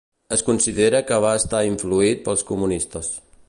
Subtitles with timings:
[0.35, 3.13] Es considera que va estar influït pels comunistes.